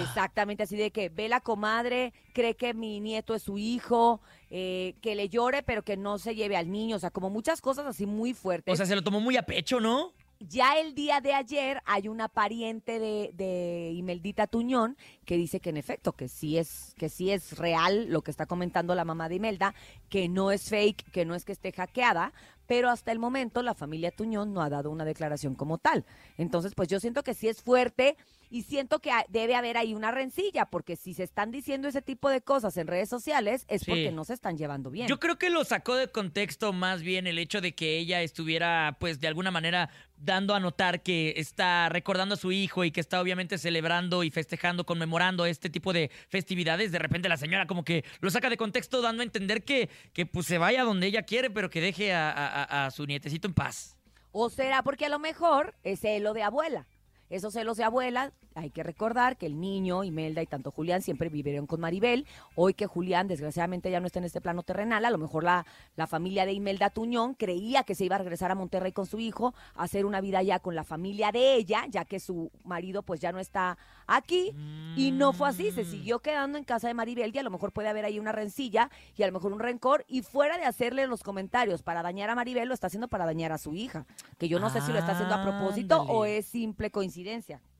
Exactamente, 0.00 0.62
así 0.62 0.78
de 0.78 0.90
que 0.90 1.10
ve 1.10 1.28
la 1.28 1.42
comadre, 1.42 2.14
cree 2.32 2.56
que 2.56 2.72
mi 2.72 3.00
nieto 3.00 3.34
es 3.34 3.42
su 3.42 3.58
hijo, 3.58 4.22
eh, 4.48 4.94
que 5.02 5.16
le 5.16 5.28
llore, 5.28 5.62
pero 5.62 5.82
que 5.82 5.98
no 5.98 6.16
se 6.16 6.34
lleve 6.34 6.56
al 6.56 6.70
niño. 6.70 6.96
O 6.96 6.98
sea, 6.98 7.10
como 7.10 7.28
muchas 7.28 7.60
cosas 7.60 7.84
así 7.84 8.06
muy 8.06 8.32
fuertes. 8.32 8.72
O 8.72 8.76
sea, 8.76 8.86
se 8.86 8.96
lo 8.96 9.02
tomó 9.02 9.20
muy 9.20 9.36
a 9.36 9.42
pecho, 9.42 9.80
¿no? 9.80 10.14
Ya 10.40 10.78
el 10.78 10.94
día 10.94 11.20
de 11.20 11.34
ayer 11.34 11.82
hay 11.84 12.06
una 12.06 12.28
pariente 12.28 13.00
de, 13.00 13.32
de 13.34 13.90
Imeldita 13.92 14.46
Tuñón 14.46 14.96
que 15.24 15.36
dice 15.36 15.58
que 15.58 15.70
en 15.70 15.76
efecto, 15.76 16.12
que 16.12 16.28
sí 16.28 16.58
es, 16.58 16.94
que 16.96 17.08
sí 17.08 17.32
es 17.32 17.58
real 17.58 18.06
lo 18.08 18.22
que 18.22 18.30
está 18.30 18.46
comentando 18.46 18.94
la 18.94 19.04
mamá 19.04 19.28
de 19.28 19.34
Imelda, 19.34 19.74
que 20.08 20.28
no 20.28 20.52
es 20.52 20.68
fake, 20.68 21.10
que 21.10 21.24
no 21.24 21.34
es 21.34 21.44
que 21.44 21.50
esté 21.50 21.72
hackeada, 21.72 22.32
pero 22.68 22.88
hasta 22.88 23.10
el 23.10 23.18
momento 23.18 23.62
la 23.62 23.74
familia 23.74 24.12
Tuñón 24.12 24.52
no 24.52 24.62
ha 24.62 24.70
dado 24.70 24.90
una 24.90 25.04
declaración 25.04 25.56
como 25.56 25.78
tal. 25.78 26.04
Entonces, 26.36 26.72
pues 26.76 26.86
yo 26.86 27.00
siento 27.00 27.24
que 27.24 27.34
sí 27.34 27.48
es 27.48 27.60
fuerte 27.60 28.16
y 28.50 28.62
siento 28.62 28.98
que 29.00 29.10
debe 29.28 29.54
haber 29.54 29.76
ahí 29.76 29.94
una 29.94 30.10
rencilla, 30.10 30.66
porque 30.66 30.96
si 30.96 31.14
se 31.14 31.22
están 31.22 31.50
diciendo 31.50 31.88
ese 31.88 32.02
tipo 32.02 32.30
de 32.30 32.40
cosas 32.40 32.76
en 32.76 32.86
redes 32.86 33.08
sociales 33.08 33.64
es 33.68 33.82
Sí. 33.82 33.90
porque 33.90 34.10
no 34.12 34.24
se 34.24 34.34
están 34.34 34.56
llevando 34.56 34.90
bien. 34.90 35.06
Yo 35.08 35.18
creo 35.20 35.36
que 35.38 35.50
lo 35.50 35.64
sacó 35.64 35.96
de 35.96 36.08
contexto 36.08 36.72
más 36.72 37.02
bien 37.02 37.26
el 37.26 37.38
hecho 37.38 37.60
de 37.60 37.74
que 37.74 37.98
ella 37.98 38.22
estuviera, 38.22 38.96
pues, 39.00 39.20
de 39.20 39.28
alguna 39.28 39.50
manera 39.50 39.90
dando 40.16 40.54
a 40.54 40.60
notar 40.60 41.02
que 41.02 41.34
está 41.36 41.88
recordando 41.88 42.34
a 42.34 42.38
su 42.38 42.50
hijo 42.50 42.84
y 42.84 42.90
que 42.90 43.00
está 43.00 43.20
obviamente 43.20 43.56
celebrando 43.58 44.24
y 44.24 44.30
festejando, 44.30 44.84
conmemorando 44.84 45.46
este 45.46 45.70
tipo 45.70 45.92
de 45.92 46.10
festividades. 46.28 46.90
De 46.90 46.98
repente 46.98 47.28
la 47.28 47.36
señora 47.36 47.66
como 47.66 47.84
que 47.84 48.04
lo 48.20 48.30
saca 48.30 48.50
de 48.50 48.56
contexto 48.56 49.00
dando 49.02 49.22
a 49.22 49.24
entender 49.24 49.62
que, 49.62 49.88
que 50.12 50.26
pues 50.26 50.46
se 50.46 50.58
vaya 50.58 50.82
donde 50.82 51.06
ella 51.06 51.22
quiere, 51.22 51.50
pero 51.50 51.70
que 51.70 51.80
deje 51.80 52.12
a, 52.12 52.30
a- 52.30 52.64
a- 52.64 52.86
a 52.86 52.90
su 52.90 53.06
nietecito 53.06 53.46
en 53.46 53.54
paz. 53.54 53.96
O 54.32 54.50
será 54.50 54.82
porque 54.82 55.06
a 55.06 55.08
lo 55.08 55.18
mejor 55.18 55.74
es 55.84 56.00
celo 56.00 56.32
de 56.34 56.42
abuela. 56.42 56.86
Esos 57.30 57.52
celos 57.52 57.76
de 57.76 57.84
abuela, 57.84 58.32
hay 58.54 58.70
que 58.70 58.82
recordar 58.82 59.36
que 59.36 59.46
el 59.46 59.60
niño, 59.60 60.02
Imelda 60.02 60.42
y 60.42 60.46
tanto 60.46 60.70
Julián 60.70 61.02
siempre 61.02 61.28
vivieron 61.28 61.66
con 61.66 61.80
Maribel. 61.80 62.26
Hoy 62.54 62.74
que 62.74 62.86
Julián, 62.86 63.28
desgraciadamente, 63.28 63.90
ya 63.90 64.00
no 64.00 64.06
está 64.06 64.18
en 64.18 64.24
este 64.24 64.40
plano 64.40 64.62
terrenal, 64.62 65.04
a 65.04 65.10
lo 65.10 65.18
mejor 65.18 65.44
la, 65.44 65.66
la 65.96 66.06
familia 66.06 66.46
de 66.46 66.52
Imelda 66.52 66.90
Tuñón 66.90 67.34
creía 67.34 67.82
que 67.82 67.94
se 67.94 68.04
iba 68.04 68.16
a 68.16 68.18
regresar 68.18 68.50
a 68.50 68.54
Monterrey 68.54 68.92
con 68.92 69.06
su 69.06 69.18
hijo, 69.18 69.54
a 69.74 69.84
hacer 69.84 70.06
una 70.06 70.20
vida 70.20 70.42
ya 70.42 70.58
con 70.58 70.74
la 70.74 70.84
familia 70.84 71.30
de 71.32 71.54
ella, 71.54 71.84
ya 71.88 72.04
que 72.04 72.18
su 72.18 72.50
marido 72.64 73.02
pues 73.02 73.20
ya 73.20 73.30
no 73.30 73.38
está 73.38 73.76
aquí. 74.06 74.54
Y 74.96 75.12
no 75.12 75.32
fue 75.32 75.48
así, 75.48 75.70
se 75.70 75.84
siguió 75.84 76.20
quedando 76.20 76.58
en 76.58 76.64
casa 76.64 76.88
de 76.88 76.94
Maribel 76.94 77.34
y 77.34 77.38
a 77.38 77.42
lo 77.42 77.50
mejor 77.50 77.72
puede 77.72 77.88
haber 77.88 78.04
ahí 78.04 78.18
una 78.18 78.32
rencilla 78.32 78.90
y 79.16 79.22
a 79.22 79.26
lo 79.26 79.32
mejor 79.32 79.52
un 79.52 79.60
rencor. 79.60 80.04
Y 80.08 80.22
fuera 80.22 80.56
de 80.56 80.64
hacerle 80.64 81.06
los 81.06 81.22
comentarios 81.22 81.82
para 81.82 82.02
dañar 82.02 82.30
a 82.30 82.34
Maribel, 82.34 82.68
lo 82.68 82.74
está 82.74 82.86
haciendo 82.88 83.08
para 83.08 83.26
dañar 83.26 83.52
a 83.52 83.58
su 83.58 83.74
hija. 83.74 84.06
Que 84.38 84.48
yo 84.48 84.58
no 84.58 84.70
sé 84.70 84.80
si 84.80 84.92
lo 84.92 84.98
está 84.98 85.12
haciendo 85.12 85.34
a 85.34 85.42
propósito 85.42 86.02
o 86.02 86.24
es 86.24 86.46
simple 86.46 86.90
coincidencia. 86.90 87.17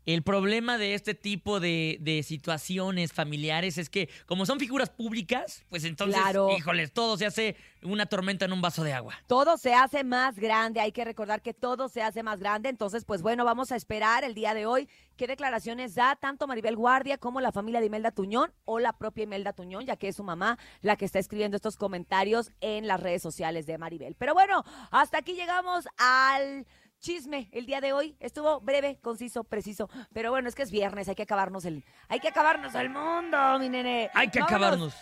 El 0.07 0.23
problema 0.23 0.79
de 0.79 0.95
este 0.95 1.13
tipo 1.13 1.61
de, 1.61 1.99
de 2.01 2.23
situaciones 2.23 3.13
familiares 3.13 3.77
es 3.77 3.91
que, 3.91 4.09
como 4.25 4.47
son 4.47 4.59
figuras 4.59 4.89
públicas, 4.89 5.67
pues 5.69 5.85
entonces, 5.85 6.19
Claro. 6.19 6.49
híjoles, 6.57 6.93
todo 6.95 7.19
se 7.19 7.27
hace 7.27 7.57
una 7.83 8.07
tormenta 8.07 8.47
en 8.47 8.55
un 8.55 8.63
vaso 8.63 8.83
de 8.85 8.95
agua. 8.95 9.15
Todo 9.27 9.59
se 9.59 9.75
hace 9.75 10.05
más 10.05 10.39
grande, 10.39 10.81
hay 10.81 10.93
que 10.93 11.05
recordar 11.05 11.43
que 11.43 11.53
todo 11.53 11.91
se 11.91 12.01
hace 12.01 12.23
más 12.23 12.39
grande, 12.41 12.71
entonces 12.71 13.05
pues 13.05 13.21
bueno, 13.21 13.45
vamos 13.45 13.71
a 13.71 13.77
esperar 13.77 14.25
el 14.25 14.33
día 14.33 14.55
de 14.55 14.65
hoy 14.65 14.89
qué 15.17 15.27
declaraciones 15.27 15.95
da 15.95 16.17
tanto 16.17 16.47
Maribel 16.47 16.77
Guardia 16.77 17.19
como 17.19 17.43
la 17.43 17.53
familia 17.53 17.81
de 17.81 17.87
Imelda 17.87 18.11
Tuñón 18.11 18.51
o 18.65 18.79
la 18.79 18.95
propia 18.95 19.25
Imelda 19.25 19.53
Tuñón, 19.53 19.85
ya 19.85 19.97
que 19.97 20.09
es 20.09 20.17
su 20.17 20.25
mamá 20.25 20.59
la 20.81 20.97
que 20.97 21.05
está 21.05 21.19
escribiendo 21.19 21.57
estos 21.57 21.77
comentarios 21.77 22.51
en 22.63 22.87
las 22.87 22.99
redes 23.01 23.21
sociales 23.21 23.67
de 23.67 23.77
Maribel. 23.77 24.15
Pero 24.15 24.33
bueno, 24.33 24.65
hasta 24.91 25.19
aquí 25.19 25.35
llegamos 25.35 25.85
al 25.99 26.67
chisme 27.01 27.49
el 27.53 27.67
día 27.67 27.81
de 27.81 27.93
hoy. 27.93 28.17
Estuvo 28.21 28.61
breve, 28.61 28.99
conciso, 29.01 29.45
preciso, 29.45 29.89
pero 30.13 30.31
bueno, 30.31 30.49
es 30.49 30.55
que 30.55 30.63
es 30.63 30.71
viernes, 30.71 31.09
hay 31.09 31.15
que 31.15 31.23
acabarnos 31.23 31.65
el 31.65 31.85
hay 32.09 32.21
que 32.21 32.29
acabarnos 32.29 32.75
el 32.75 32.91
mundo, 32.91 33.37
mi 33.59 33.69
nene. 33.69 34.11
Hay 34.15 34.29
que 34.29 34.41
Vámonos. 34.41 34.57
acabarnos. 34.61 34.95